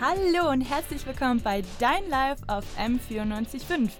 [0.00, 3.90] Hallo und herzlich willkommen bei Dein Live auf M94.5.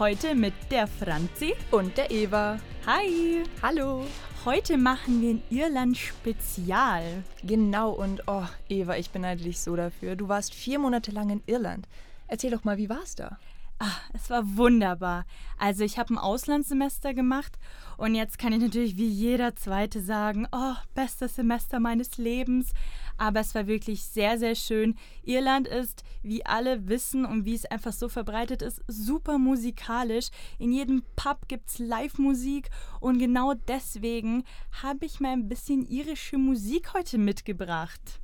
[0.00, 2.58] Heute mit der Franzi und der Eva.
[2.86, 3.44] Hi.
[3.62, 4.04] Hallo.
[4.44, 7.22] Heute machen wir ein Irland-Spezial.
[7.44, 10.16] Genau, und oh, Eva, ich beneide dich so dafür.
[10.16, 11.86] Du warst vier Monate lang in Irland.
[12.26, 13.38] Erzähl doch mal, wie war es da?
[13.78, 15.26] Ach, es war wunderbar.
[15.58, 17.58] Also ich habe ein Auslandssemester gemacht
[17.96, 22.72] und jetzt kann ich natürlich wie jeder zweite sagen, oh, bestes Semester meines Lebens.
[23.18, 24.96] Aber es war wirklich sehr, sehr schön.
[25.24, 30.28] Irland ist, wie alle wissen und wie es einfach so verbreitet ist, super musikalisch.
[30.58, 32.70] In jedem Pub gibt es Live-Musik
[33.00, 34.44] und genau deswegen
[34.82, 38.20] habe ich mal ein bisschen irische Musik heute mitgebracht.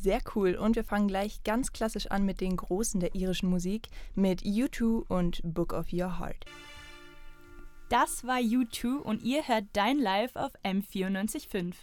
[0.00, 0.54] Sehr cool.
[0.54, 5.06] Und wir fangen gleich ganz klassisch an mit den Großen der irischen Musik, mit U2
[5.08, 6.44] und Book of Your Heart.
[7.88, 11.74] Das war U2 und ihr hört Dein Live auf M94.5.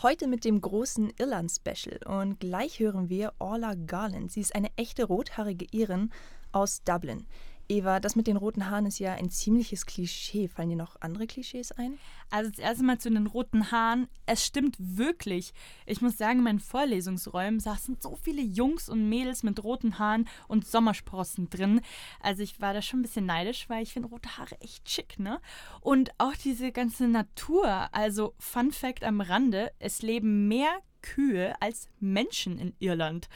[0.00, 4.32] Heute mit dem großen Irland-Special und gleich hören wir Orla Garland.
[4.32, 6.10] Sie ist eine echte rothaarige Irin
[6.50, 7.26] aus Dublin.
[7.68, 10.48] Eva, das mit den roten Haaren ist ja ein ziemliches Klischee.
[10.48, 11.98] Fallen dir noch andere Klischees ein?
[12.30, 14.08] Also das erste Mal zu den roten Haaren.
[14.26, 15.52] Es stimmt wirklich.
[15.86, 20.28] Ich muss sagen, in meinen Vorlesungsräumen saßen so viele Jungs und Mädels mit roten Haaren
[20.48, 21.80] und Sommersprossen drin.
[22.20, 25.18] Also ich war da schon ein bisschen neidisch, weil ich finde rote Haare echt schick,
[25.18, 25.40] ne?
[25.80, 27.88] Und auch diese ganze Natur.
[27.92, 33.28] Also Fun Fact am Rande, es leben mehr Kühe als Menschen in Irland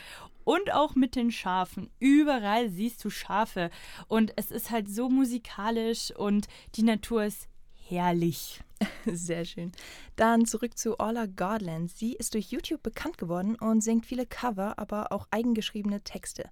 [0.46, 1.90] und auch mit den Schafen.
[1.98, 3.68] Überall siehst du Schafe
[4.06, 7.48] und es ist halt so musikalisch und die Natur ist
[7.88, 8.60] herrlich.
[9.06, 9.72] Sehr schön.
[10.14, 11.90] Dann zurück zu Orla Gardland.
[11.90, 16.48] Sie ist durch YouTube bekannt geworden und singt viele Cover, aber auch eigengeschriebene Texte.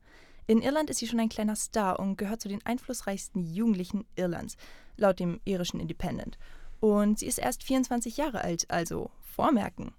[0.48, 4.56] In Irland ist sie schon ein kleiner Star und gehört zu den einflussreichsten Jugendlichen Irlands,
[4.96, 6.36] laut dem irischen Independent.
[6.80, 9.92] Und sie ist erst 24 Jahre alt, also vormerken.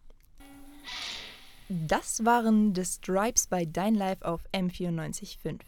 [1.70, 5.62] Das waren The Stripes bei Dein Live auf M94.5.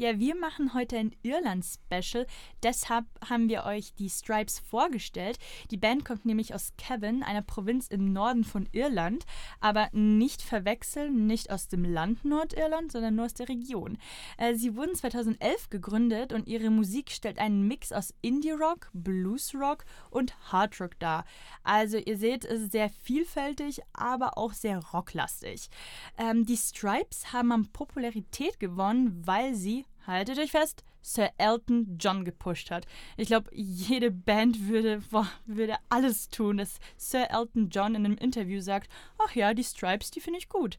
[0.00, 2.24] Ja, wir machen heute ein Irland-Special.
[2.62, 5.40] Deshalb haben wir euch die Stripes vorgestellt.
[5.72, 9.24] Die Band kommt nämlich aus Cavan, einer Provinz im Norden von Irland.
[9.58, 13.98] Aber nicht verwechseln, nicht aus dem Land Nordirland, sondern nur aus der Region.
[14.36, 20.32] Äh, sie wurden 2011 gegründet und ihre Musik stellt einen Mix aus Indie-Rock, Blues-Rock und
[20.52, 21.24] Hard-Rock dar.
[21.64, 25.70] Also ihr seht, es ist sehr vielfältig, aber auch sehr rocklastig.
[26.18, 32.24] Ähm, die Stripes haben an Popularität gewonnen, weil sie haltet euch fest, Sir Elton John
[32.24, 32.86] gepusht hat.
[33.16, 38.18] Ich glaube, jede Band würde, boah, würde alles tun, dass Sir Elton John in einem
[38.18, 40.78] Interview sagt, ach ja, die Stripes, die finde ich gut.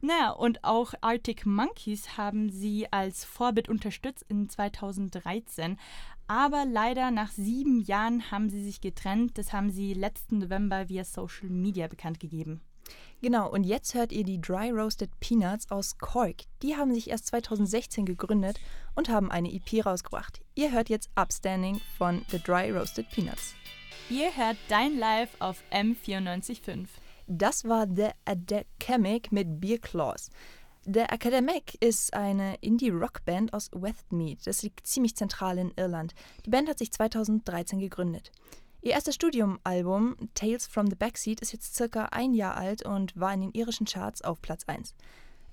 [0.00, 5.78] Naja, und auch Arctic Monkeys haben sie als Vorbild unterstützt in 2013.
[6.26, 9.36] Aber leider nach sieben Jahren haben sie sich getrennt.
[9.36, 12.60] Das haben sie letzten November via Social Media bekannt gegeben.
[13.22, 16.42] Genau, und jetzt hört ihr die Dry Roasted Peanuts aus Cork.
[16.62, 18.60] Die haben sich erst 2016 gegründet
[18.94, 20.42] und haben eine EP rausgebracht.
[20.54, 23.54] Ihr hört jetzt Upstanding von The Dry Roasted Peanuts.
[24.10, 26.88] Ihr hört Dein Live auf M94.5.
[27.26, 30.30] Das war The Academic mit Beer Claws.
[30.86, 34.46] The Academic ist eine Indie-Rock-Band aus Westmead.
[34.46, 36.14] Das liegt ziemlich zentral in Irland.
[36.44, 38.32] Die Band hat sich 2013 gegründet.
[38.84, 43.32] Ihr erstes Studiumalbum Tales from the Backseat ist jetzt circa ein Jahr alt und war
[43.32, 44.94] in den irischen Charts auf Platz 1.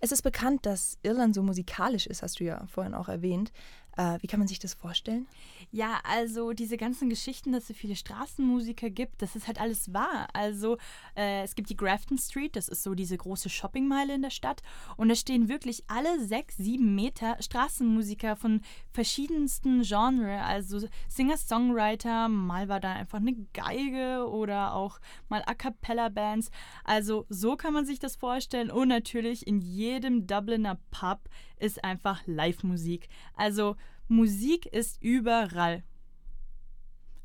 [0.02, 3.54] Es ist bekannt, dass Irland so musikalisch ist, hast du ja vorhin auch erwähnt.
[4.02, 5.28] Äh, wie kann man sich das vorstellen?
[5.72, 9.94] Ja, also diese ganzen Geschichten, dass es so viele Straßenmusiker gibt, das ist halt alles
[9.94, 10.28] wahr.
[10.34, 10.78] Also
[11.16, 14.64] äh, es gibt die Grafton Street, das ist so diese große Shoppingmeile in der Stadt.
[14.98, 20.42] Und da stehen wirklich alle sechs, sieben Meter Straßenmusiker von verschiedensten Genres.
[20.44, 26.50] Also Singer-Songwriter, mal war da einfach eine Geige oder auch mal A Cappella-Bands.
[26.84, 28.72] Also so kann man sich das vorstellen.
[28.72, 33.08] Und natürlich in jedem Dubliner Pub ist einfach Live-Musik.
[33.36, 33.76] Also
[34.12, 35.84] Musik ist überall.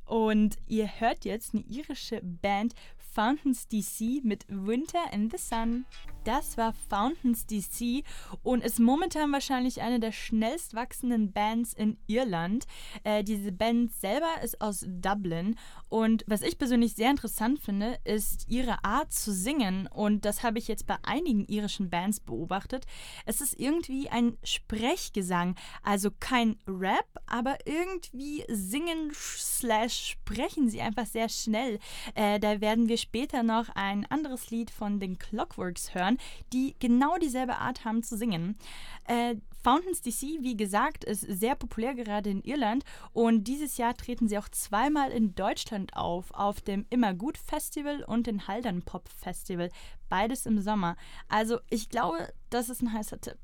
[0.06, 2.75] Und ihr hört jetzt eine irische Band
[3.17, 5.87] Fountains DC mit Winter in the Sun.
[6.25, 8.05] Das war Fountains DC
[8.43, 12.67] und ist momentan wahrscheinlich eine der schnellst wachsenden Bands in Irland.
[13.05, 15.56] Äh, diese Band selber ist aus Dublin
[15.88, 20.58] und was ich persönlich sehr interessant finde, ist ihre Art zu singen und das habe
[20.58, 22.85] ich jetzt bei einigen irischen Bands beobachtet.
[23.25, 31.06] Es ist irgendwie ein Sprechgesang, also kein Rap, aber irgendwie singen slash sprechen sie einfach
[31.06, 31.78] sehr schnell.
[32.14, 36.19] Äh, da werden wir später noch ein anderes Lied von den Clockworks hören,
[36.52, 38.56] die genau dieselbe Art haben zu singen.
[39.04, 44.28] Äh, Fountains DC, wie gesagt, ist sehr populär gerade in Irland und dieses Jahr treten
[44.28, 49.70] sie auch zweimal in Deutschland auf, auf dem Immergut Festival und den Haldern Pop Festival,
[50.08, 50.96] beides im Sommer.
[51.28, 53.38] Also ich glaube, das ist ein heißer Tipp.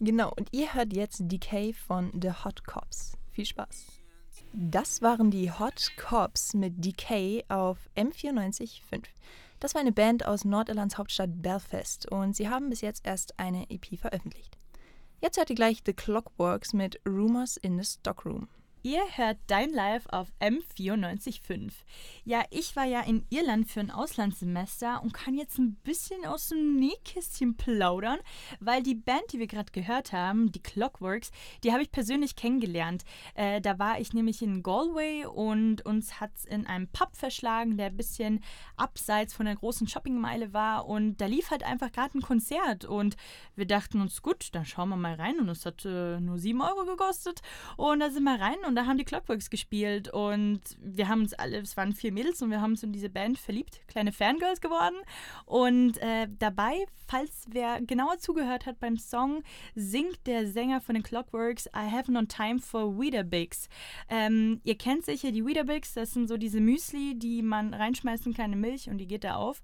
[0.00, 3.16] Genau, und ihr hört jetzt Decay von The Hot Cops.
[3.30, 4.01] Viel Spaß.
[4.54, 9.04] Das waren die Hot Cops mit Decay auf M94.5.
[9.60, 13.70] Das war eine Band aus Nordirlands Hauptstadt Belfast und sie haben bis jetzt erst eine
[13.70, 14.58] EP veröffentlicht.
[15.22, 18.48] Jetzt hört ihr gleich The Clockworks mit Rumors in the Stockroom.
[18.84, 21.70] Ihr hört Dein Live auf M94.5.
[22.24, 26.48] Ja, ich war ja in Irland für ein Auslandssemester und kann jetzt ein bisschen aus
[26.48, 28.18] dem Nähkästchen plaudern,
[28.58, 31.30] weil die Band, die wir gerade gehört haben, die Clockworks,
[31.62, 33.04] die habe ich persönlich kennengelernt.
[33.36, 37.76] Äh, da war ich nämlich in Galway und uns hat es in einem Pub verschlagen,
[37.76, 38.42] der ein bisschen
[38.76, 43.14] abseits von der großen Shoppingmeile war und da lief halt einfach gerade ein Konzert und
[43.54, 46.60] wir dachten uns, gut, dann schauen wir mal rein und es hat äh, nur 7
[46.60, 47.42] Euro gekostet
[47.76, 51.20] und da sind wir rein und und da haben die Clockworks gespielt und wir haben
[51.20, 54.12] uns alle, es waren vier Mädels und wir haben uns in diese Band verliebt, kleine
[54.12, 54.96] Fangirls geworden
[55.44, 59.42] und äh, dabei, falls wer genauer zugehört hat beim Song,
[59.74, 63.68] singt der Sänger von den Clockworks I have no time for Weetabix.
[64.08, 68.54] Ähm, ihr kennt sicher die Weetabix, das sind so diese Müsli, die man reinschmeißen kann
[68.54, 69.60] in Milch und die geht da auf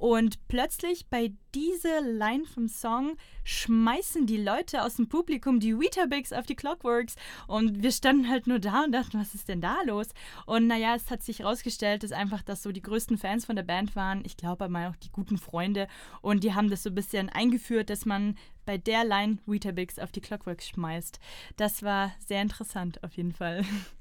[0.00, 6.32] und plötzlich bei dieser Line vom Song schmeißen die Leute aus dem Publikum die Weetabix
[6.32, 7.16] auf die Clockworks
[7.46, 10.08] und wir standen halt nur da und dachten, was ist denn da los?
[10.46, 13.62] Und naja, es hat sich herausgestellt, dass einfach das so die größten Fans von der
[13.62, 14.24] Band waren.
[14.24, 15.86] Ich glaube aber auch die guten Freunde
[16.22, 20.12] und die haben das so ein bisschen eingeführt, dass man bei der Line Weetabix auf
[20.12, 21.20] die Clockworks schmeißt.
[21.58, 23.66] Das war sehr interessant auf jeden Fall.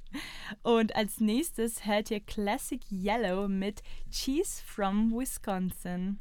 [0.64, 6.20] Und als nächstes hört ihr Classic Yellow mit Cheese from Wisconsin.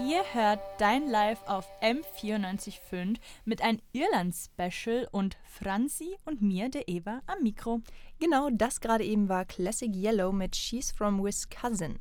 [0.00, 7.20] Ihr hört Dein Live auf M94.5 mit einem Irland-Special und Franzi und mir, der Eva,
[7.26, 7.80] am Mikro.
[8.20, 11.98] Genau, das gerade eben war Classic Yellow mit She's from Wisconsin.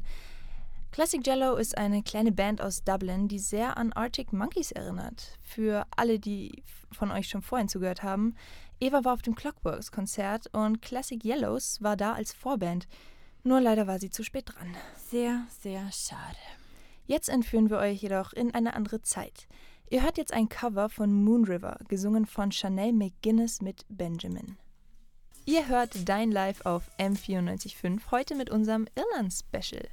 [0.97, 5.37] Classic Yellow ist eine kleine Band aus Dublin, die sehr an Arctic Monkeys erinnert.
[5.43, 8.33] Für alle, die von euch schon vorhin zugehört haben,
[8.79, 12.87] Eva war auf dem Clockworks-Konzert und Classic Yellows war da als Vorband.
[13.43, 14.75] Nur leider war sie zu spät dran.
[14.95, 16.35] Sehr, sehr schade.
[17.05, 19.47] Jetzt entführen wir euch jedoch in eine andere Zeit.
[19.91, 24.57] Ihr hört jetzt ein Cover von Moon River, gesungen von Chanel McGuinness mit Benjamin.
[25.45, 29.87] Ihr hört Dein Live auf M94.5, heute mit unserem Irland-Special.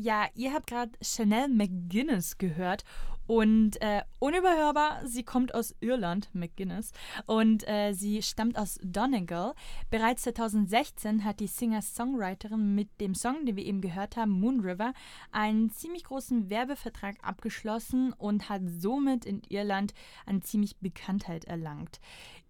[0.00, 2.84] Ja, ihr habt gerade Chanel McGuinness gehört
[3.26, 6.92] und äh, unüberhörbar, sie kommt aus Irland, McGuinness,
[7.26, 9.54] und äh, sie stammt aus Donegal.
[9.90, 14.92] Bereits 2016 hat die Singer-Songwriterin mit dem Song, den wir eben gehört haben, Moon River,
[15.32, 19.94] einen ziemlich großen Werbevertrag abgeschlossen und hat somit in Irland
[20.26, 21.98] eine ziemlich Bekanntheit erlangt.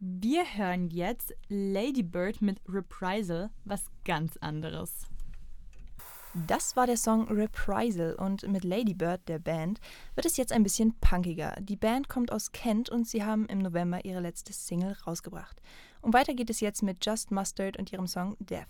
[0.01, 5.07] Wir hören jetzt Lady Bird mit Reprisal, was ganz anderes.
[6.47, 9.81] Das war der Song Reprisal und mit Ladybird, der Band,
[10.15, 11.57] wird es jetzt ein bisschen punkiger.
[11.61, 15.61] Die Band kommt aus Kent und sie haben im November ihre letzte Single rausgebracht.
[16.01, 18.67] Und weiter geht es jetzt mit Just Mustard und ihrem Song Death.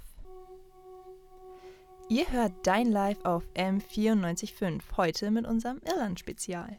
[2.08, 6.78] Ihr hört Dein Live auf M94.5, heute mit unserem Irland-Spezial.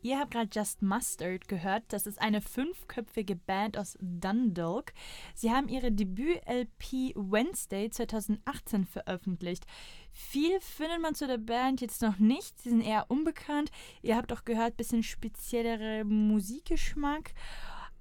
[0.00, 1.82] Ihr habt gerade Just Mustard gehört.
[1.88, 4.92] Das ist eine fünfköpfige Band aus Dundalk.
[5.34, 9.66] Sie haben ihre Debüt-LP Wednesday 2018 veröffentlicht.
[10.12, 12.60] Viel findet man zu der Band jetzt noch nicht.
[12.60, 13.70] Sie sind eher unbekannt.
[14.02, 17.32] Ihr habt auch gehört, bisschen speziellere Musikgeschmack.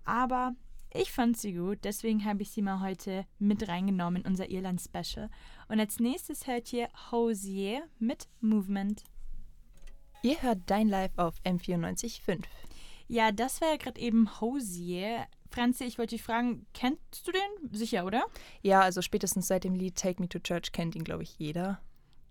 [0.05, 0.55] Aber
[0.93, 5.29] ich fand sie gut, deswegen habe ich sie mal heute mit reingenommen in unser Irland-Special.
[5.67, 9.03] Und als nächstes hört ihr Hosier mit Movement.
[10.23, 12.43] Ihr hört Dein Live auf M94.5.
[13.07, 15.27] Ja, das war ja gerade eben Hosier.
[15.51, 17.71] Franzi, ich wollte dich fragen, kennst du den?
[17.71, 18.25] Sicher, oder?
[18.61, 21.79] Ja, also spätestens seit dem Lied Take Me to Church kennt ihn, glaube ich, jeder.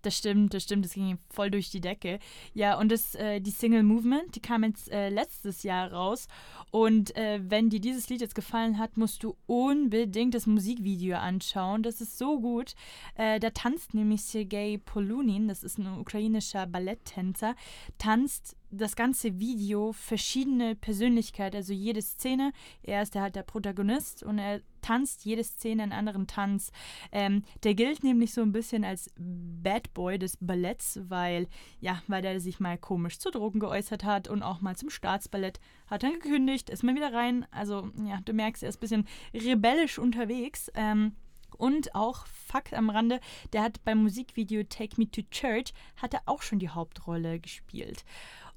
[0.07, 2.19] Das stimmt, das stimmt, das ging voll durch die Decke.
[2.53, 6.29] Ja, und das, äh, die Single Movement, die kam jetzt äh, letztes Jahr raus.
[6.71, 11.83] Und äh, wenn dir dieses Lied jetzt gefallen hat, musst du unbedingt das Musikvideo anschauen.
[11.83, 12.75] Das ist so gut.
[13.15, 17.55] Äh, da tanzt nämlich Sergei Polunin, das ist ein ukrainischer Balletttänzer,
[17.97, 22.51] tanzt das ganze Video verschiedene Persönlichkeiten, also jede Szene.
[22.83, 26.71] Er ist halt der Protagonist und er tanzt jede Szene einen anderen Tanz.
[27.11, 31.47] Ähm, der gilt nämlich so ein bisschen als Bad Boy des Balletts, weil,
[31.79, 35.59] ja, weil er sich mal komisch zu Drogen geäußert hat und auch mal zum Staatsballett
[35.87, 37.45] hat dann gekündigt, ist mal wieder rein.
[37.51, 40.71] Also, ja, du merkst, er ist ein bisschen rebellisch unterwegs.
[40.75, 41.13] Ähm,
[41.57, 43.19] Und auch Fakt am Rande,
[43.51, 48.03] der hat beim Musikvideo Take Me to Church hat er auch schon die Hauptrolle gespielt.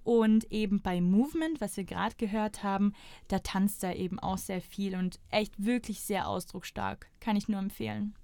[0.02, 2.94] Und eben bei Movement, was wir gerade gehört haben,
[3.28, 7.06] da tanzt er eben auch sehr viel und echt wirklich sehr ausdrucksstark.
[7.20, 8.14] Kann ich nur empfehlen.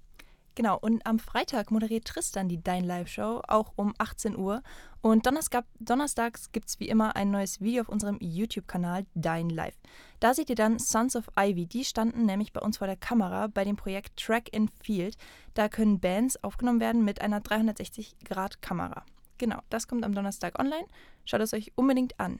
[0.57, 4.63] Genau, und am Freitag moderiert Tristan die Dein Live-Show, auch um 18 Uhr.
[5.01, 9.77] Und Donnerstag, donnerstags gibt es wie immer ein neues Video auf unserem YouTube-Kanal Dein Live.
[10.19, 11.67] Da seht ihr dann Sons of Ivy.
[11.67, 15.15] Die standen nämlich bei uns vor der Kamera bei dem Projekt Track in Field.
[15.53, 19.05] Da können Bands aufgenommen werden mit einer 360-Grad-Kamera.
[19.37, 20.85] Genau, das kommt am Donnerstag online.
[21.25, 22.39] Schaut es euch unbedingt an.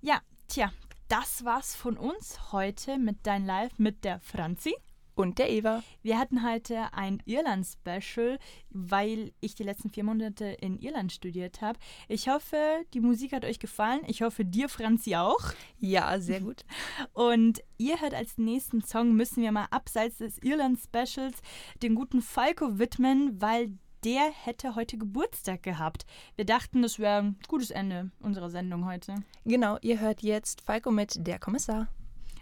[0.00, 0.72] Ja, tja,
[1.08, 4.74] das war's von uns heute mit Dein Live mit der Franzi.
[5.16, 5.82] Und der Eva.
[6.02, 8.38] Wir hatten heute ein Irland-Special,
[8.70, 11.78] weil ich die letzten vier Monate in Irland studiert habe.
[12.08, 12.56] Ich hoffe,
[12.94, 14.00] die Musik hat euch gefallen.
[14.06, 15.52] Ich hoffe, dir, Franzi, auch.
[15.78, 16.64] Ja, sehr gut.
[17.12, 21.36] Und ihr hört als nächsten Song, müssen wir mal abseits des Irland-Specials
[21.82, 23.72] den guten Falco widmen, weil
[24.04, 26.06] der hätte heute Geburtstag gehabt.
[26.36, 29.16] Wir dachten, das wäre ein gutes Ende unserer Sendung heute.
[29.44, 31.88] Genau, ihr hört jetzt Falco mit Der Kommissar.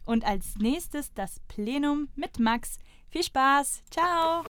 [0.05, 2.79] Und als nächstes das Plenum mit Max.
[3.11, 3.83] Viel Spaß.
[3.91, 4.45] Ciao.